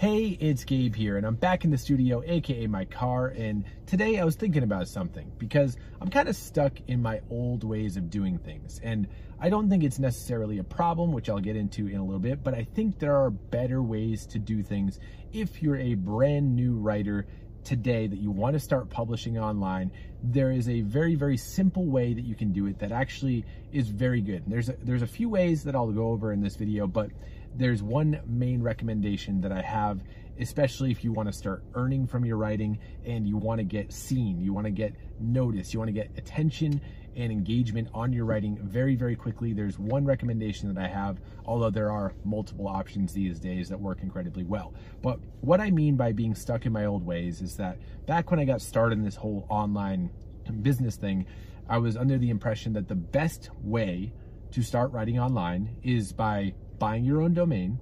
[0.00, 4.18] Hey, it's Gabe here, and I'm back in the studio, aka my car, and today
[4.18, 8.08] I was thinking about something because I'm kind of stuck in my old ways of
[8.08, 9.06] doing things, and
[9.38, 12.42] I don't think it's necessarily a problem, which I'll get into in a little bit,
[12.42, 14.98] but I think there are better ways to do things
[15.34, 17.26] if you're a brand new writer
[17.62, 19.90] today that you want to start publishing online,
[20.22, 23.88] there is a very, very simple way that you can do it that actually is
[23.88, 24.42] very good.
[24.44, 27.10] And there's a, there's a few ways that I'll go over in this video, but
[27.54, 30.00] there's one main recommendation that I have,
[30.38, 33.92] especially if you want to start earning from your writing and you want to get
[33.92, 36.80] seen, you want to get noticed, you want to get attention
[37.16, 39.52] and engagement on your writing very, very quickly.
[39.52, 43.98] There's one recommendation that I have, although there are multiple options these days that work
[44.02, 44.72] incredibly well.
[45.02, 48.40] But what I mean by being stuck in my old ways is that back when
[48.40, 50.10] I got started in this whole online
[50.62, 51.26] business thing,
[51.68, 54.12] I was under the impression that the best way
[54.52, 57.78] to start writing online is by buying your own domain,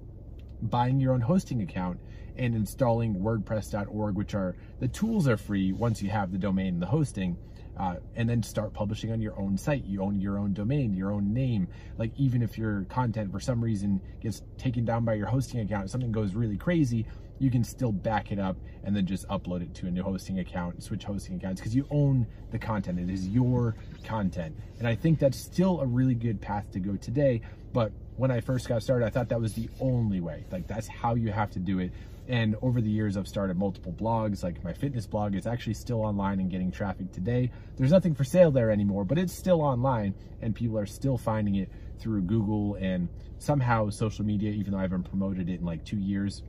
[0.61, 1.99] buying your own hosting account,
[2.37, 6.81] and installing WordPress.org, which are the tools are free once you have the domain and
[6.81, 7.35] the hosting.
[7.77, 9.85] Uh, and then start publishing on your own site.
[9.85, 11.69] You own your own domain, your own name.
[11.97, 15.89] Like even if your content for some reason gets taken down by your hosting account,
[15.89, 17.05] something goes really crazy,
[17.39, 20.39] you can still back it up and then just upload it to a new hosting
[20.39, 22.99] account, switch hosting accounts because you own the content.
[22.99, 24.55] It is your content.
[24.77, 27.41] And I think that's still a really good path to go today.
[27.73, 30.43] But when I first got started, I thought that was the only way.
[30.51, 31.91] Like that's how you have to do it.
[32.27, 36.01] And over the years, I've started multiple blogs, like my fitness blog is actually still
[36.01, 37.49] online and getting traffic today.
[37.75, 41.55] There's nothing for sale there anymore, but it's still online and people are still finding
[41.55, 45.83] it through Google and somehow social media, even though I haven't promoted it in like
[45.83, 46.43] two years.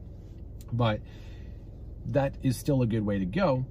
[0.72, 1.00] But
[2.06, 3.66] that is still a good way to go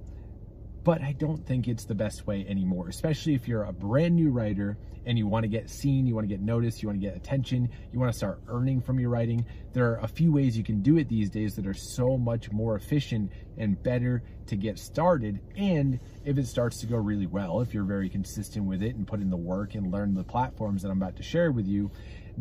[0.82, 4.30] but I don't think it's the best way anymore, especially if you're a brand new
[4.30, 7.06] writer and you want to get seen, you want to get noticed, you want to
[7.06, 9.44] get attention, you want to start earning from your writing.
[9.72, 12.50] There are a few ways you can do it these days that are so much
[12.50, 15.40] more efficient and better to get started.
[15.56, 19.06] And if it starts to go really well, if you're very consistent with it and
[19.06, 21.90] put in the work and learn the platforms that I'm about to share with you,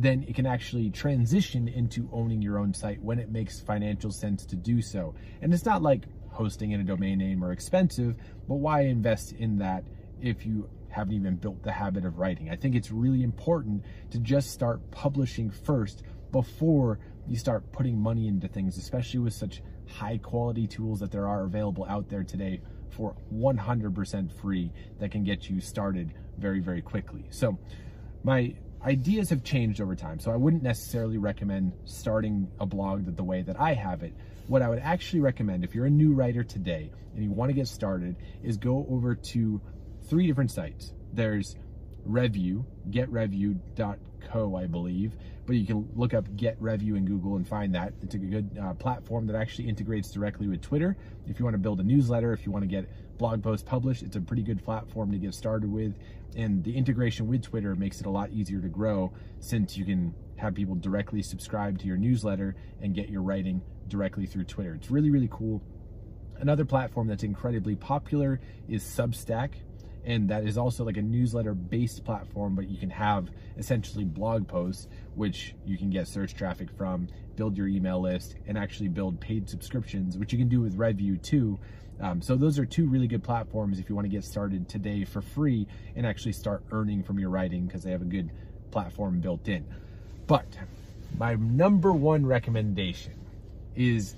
[0.02, 4.46] then it can actually transition into owning your own site when it makes financial sense
[4.46, 5.14] to do so.
[5.42, 8.16] And it's not like hosting and a domain name are expensive,
[8.48, 9.84] but why invest in that
[10.22, 12.50] if you haven't even built the habit of writing?
[12.50, 18.30] I think it's really important to just start publishing first before you start putting money
[18.30, 22.62] into things, especially with such high quality tools that there are available out there today
[22.90, 27.26] for 100% free that can get you started very, very quickly.
[27.32, 27.60] So
[28.24, 30.20] my ideas have changed over time.
[30.20, 34.14] So I wouldn't necessarily recommend starting a blog the, way that I have it.
[34.48, 37.54] What I would actually recommend if you're a new writer today and you want to
[37.54, 39.62] get started is go over to
[40.08, 40.94] three different sites.
[41.14, 41.56] There's
[42.06, 45.16] Revue, getrevue.co, I believe,
[45.50, 47.92] but you can look up Get Revue in Google and find that.
[48.04, 50.96] It's a good uh, platform that actually integrates directly with Twitter.
[51.26, 52.88] If you want to build a newsletter, if you want to get
[53.18, 55.96] blog posts published, it's a pretty good platform to get started with.
[56.36, 60.14] And the integration with Twitter makes it a lot easier to grow since you can
[60.36, 64.76] have people directly subscribe to your newsletter and get your writing directly through Twitter.
[64.76, 65.64] It's really, really cool.
[66.38, 69.54] Another platform that's incredibly popular is Substack
[70.06, 74.48] and that is also like a newsletter based platform but you can have essentially blog
[74.48, 77.08] posts which you can get search traffic from
[77.40, 81.16] build your email list and actually build paid subscriptions which you can do with revue
[81.16, 81.58] too.
[82.02, 85.06] Um, so those are two really good platforms if you want to get started today
[85.06, 85.66] for free
[85.96, 88.30] and actually start earning from your writing because they have a good
[88.72, 89.66] platform built in.
[90.28, 90.48] But
[91.18, 93.14] my number one recommendation
[93.74, 94.16] is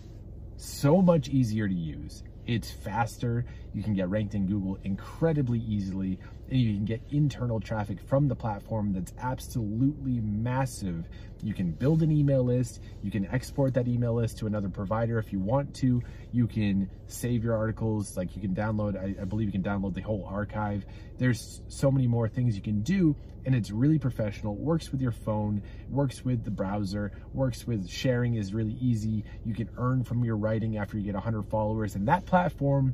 [0.58, 3.46] so much easier to use it's faster.
[3.74, 6.20] You can get ranked in Google incredibly easily,
[6.58, 11.08] you can get internal traffic from the platform that's absolutely massive.
[11.42, 12.82] You can build an email list.
[13.02, 16.02] You can export that email list to another provider if you want to.
[16.34, 18.18] You can save your articles.
[18.18, 20.86] Like you can download, I, I believe you can download the whole archive.
[21.18, 24.56] There's so many more things you can do, and it's really professional.
[24.56, 29.24] Works with your phone, works with the browser, works with sharing is really easy.
[29.46, 32.94] You can earn from your writing after you get 100 followers, and that platform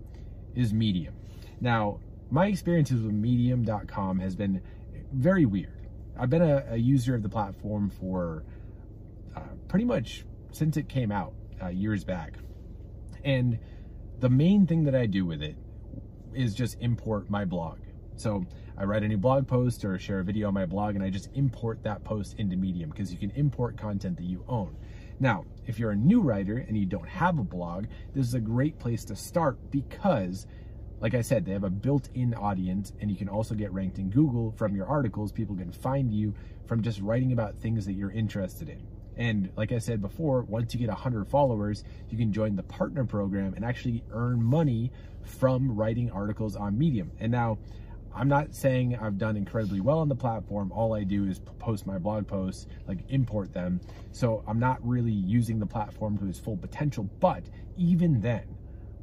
[0.55, 1.15] is Medium.
[1.59, 4.61] Now, my experiences with medium.com has been
[5.13, 5.87] very weird.
[6.19, 8.43] I've been a, a user of the platform for
[9.35, 12.33] uh, pretty much since it came out uh, years back.
[13.23, 13.59] And
[14.19, 15.55] the main thing that I do with it
[16.33, 17.79] is just import my blog.
[18.15, 18.45] So
[18.77, 21.09] I write a new blog post or share a video on my blog and I
[21.09, 24.75] just import that post into Medium because you can import content that you own.
[25.19, 28.39] Now, if you're a new writer and you don't have a blog, this is a
[28.39, 30.47] great place to start because
[30.99, 34.09] like I said, they have a built-in audience and you can also get ranked in
[34.09, 35.31] Google from your articles.
[35.31, 36.33] People can find you
[36.65, 38.81] from just writing about things that you're interested in.
[39.15, 43.03] And like I said before, once you get 100 followers, you can join the partner
[43.03, 44.91] program and actually earn money
[45.23, 47.11] from writing articles on Medium.
[47.19, 47.57] And now,
[48.15, 50.71] I'm not saying I've done incredibly well on the platform.
[50.71, 53.79] All I do is post my blog posts, like import them.
[54.11, 57.07] So I'm not really using the platform to its full potential.
[57.19, 57.43] But
[57.77, 58.43] even then,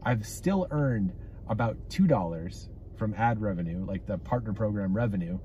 [0.02, 1.12] I've still earned
[1.48, 5.38] about $2 from ad revenue, like the partner program revenue,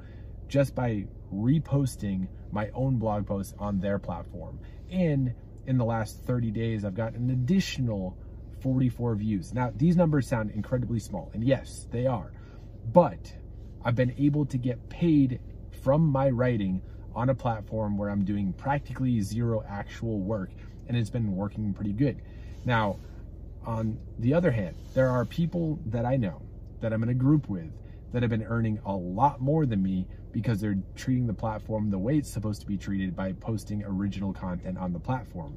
[0.47, 4.59] just by reposting my own blog posts on their platform.
[4.91, 5.33] And
[5.65, 8.17] in the last 30 days, I've got an additional
[8.61, 9.53] 44 views.
[9.53, 12.31] Now, these numbers sound incredibly small, and yes, they are.
[12.91, 13.33] But
[13.83, 15.39] I've been able to get paid
[15.83, 16.81] from my writing
[17.15, 20.49] on a platform where I'm doing practically zero actual work,
[20.87, 22.21] and it's been working pretty good.
[22.65, 22.97] Now,
[23.69, 26.41] on the other hand, there are people that I know
[26.81, 27.71] that I'm in a group with
[28.11, 31.99] that have been earning a lot more than me because they're treating the platform the
[31.99, 35.55] way it's supposed to be treated by posting original content on the platform.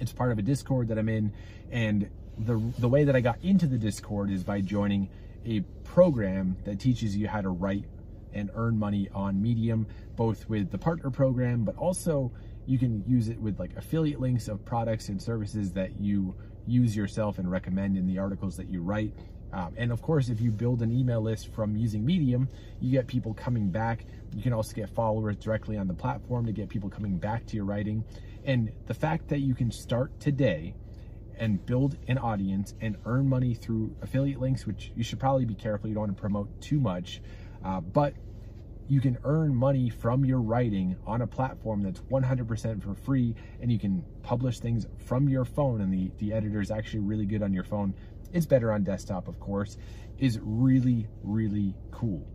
[0.00, 1.30] It's part of a Discord that I'm in,
[1.70, 5.10] and the the way that I got into the Discord is by joining
[5.44, 7.84] a program that teaches you how to write
[8.32, 9.86] and earn money on Medium,
[10.16, 12.32] both with the partner program, but also
[12.64, 16.34] you can use it with like affiliate links of products and services that you
[16.66, 19.12] use yourself and recommend in the articles that you write.
[19.52, 22.48] Um, and of course, if you build an email list from using Medium,
[22.80, 24.04] you get people coming back.
[24.34, 27.56] You can also get followers directly on the platform to get people coming back to
[27.56, 28.04] your writing.
[28.44, 30.74] And the fact that you can start today
[31.38, 35.54] and build an audience and earn money through affiliate links, which you should probably be
[35.54, 35.88] careful.
[35.88, 37.20] You don't want to promote too much,
[37.64, 38.14] uh, but
[38.88, 43.70] you can earn money from your writing on a platform that's 100% for free and
[43.70, 47.42] you can publish things from your phone and the, the editor is actually really good
[47.42, 47.94] on your phone.
[48.32, 49.76] It's better on desktop, of course,
[50.18, 52.26] is really, really cool.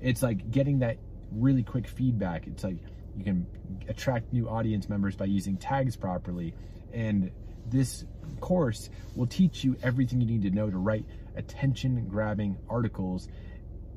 [0.00, 0.96] It's like getting that
[1.32, 2.46] really quick feedback.
[2.46, 2.78] It's like
[3.16, 3.46] you can
[3.88, 6.54] attract new audience members by using tags properly.
[6.92, 7.30] And
[7.66, 8.04] this
[8.40, 11.04] course will teach you everything you need to know to write
[11.36, 13.28] attention grabbing articles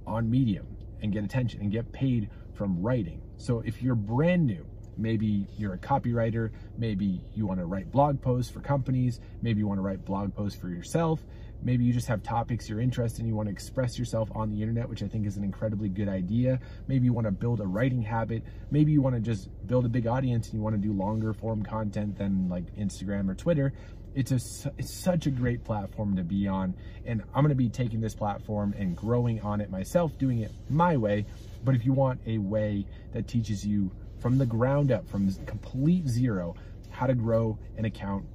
[0.05, 0.67] on Medium
[1.01, 3.21] and get attention and get paid from writing.
[3.37, 4.65] So if you're brand new,
[4.97, 9.67] maybe you're a copywriter, maybe you want to write blog posts for companies, maybe you
[9.67, 11.25] want to write blog posts for yourself,
[11.63, 14.61] maybe you just have topics you're interested in, you want to express yourself on the
[14.61, 16.59] internet, which I think is an incredibly good idea.
[16.87, 19.89] Maybe you want to build a writing habit, maybe you want to just build a
[19.89, 23.73] big audience and you want to do longer form content than like Instagram or Twitter
[24.15, 26.73] it's a it's such a great platform to be on
[27.05, 30.51] and i'm going to be taking this platform and growing on it myself doing it
[30.69, 31.25] my way.
[31.63, 36.07] But if you want a way that teaches you from the ground up from complete
[36.07, 36.55] zero
[36.89, 38.25] how to grow an account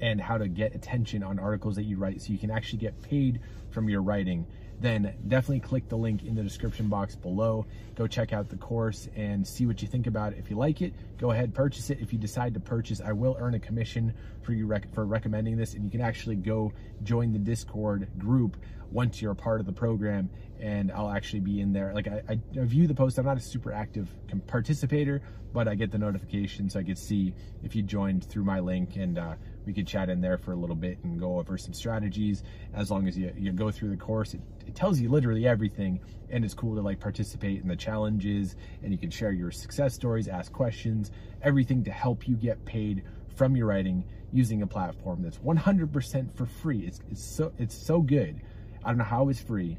[0.00, 3.00] and how to get attention on articles that you write so you can actually get
[3.02, 3.40] paid
[3.70, 4.46] from your writing
[4.80, 7.66] then definitely click the link in the description box below.
[7.94, 10.38] Go check out the course and see what you think about it.
[10.38, 11.98] If you like it, go ahead, purchase it.
[12.00, 15.56] If you decide to purchase, I will earn a commission for you rec for recommending
[15.56, 16.72] this, and you can actually go
[17.02, 18.56] join the Discord group
[18.92, 21.92] once you're a part of the program, and I'll actually be in there.
[21.94, 23.18] Like I, I view the post.
[23.18, 24.08] I'm not a super active
[24.46, 25.22] participator,
[25.52, 27.34] but I get the notification so I could see
[27.64, 29.34] if you joined through my link and uh,
[29.66, 32.44] we could chat in there for a little bit and go over some strategies.
[32.72, 36.00] As long as you, you go through the course, it, it tells you literally everything
[36.30, 39.94] and it's cool to like participate in the challenges and you can share your success
[39.94, 41.10] stories, ask questions,
[41.42, 43.02] everything to help you get paid
[43.34, 46.86] from your writing using a platform that's 100% for free.
[46.86, 48.40] It's, it's so it's so good.
[48.84, 49.78] I don't know how it's free.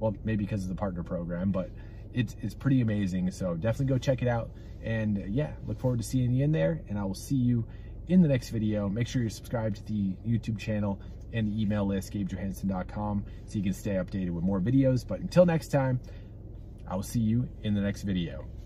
[0.00, 1.70] Well, maybe because of the partner program, but
[2.12, 3.30] it's, it's pretty amazing.
[3.30, 4.50] So definitely go check it out.
[4.82, 7.64] And yeah, look forward to seeing you in there and I will see you
[8.10, 8.88] in the next video.
[8.88, 11.00] Make sure you're subscribed to the YouTube channel
[11.32, 15.06] and the email list, gabejohansson.com, so you can stay updated with more videos.
[15.06, 16.00] But until next time,
[16.88, 18.50] I will see you in the next video.